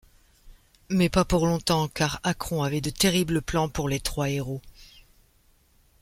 [0.89, 4.63] Mais pas pour longtemps, car Akron avait de terribles plans pour les trois héros.